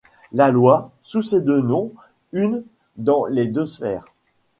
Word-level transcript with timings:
La 0.31 0.49
loi, 0.49 0.89
sous 1.03 1.21
ses 1.21 1.43
deux 1.43 1.61
noms 1.61 1.93
une 2.31 2.63
dans 2.97 3.27
les 3.27 3.45
deux 3.45 3.67
sphères 3.67 4.05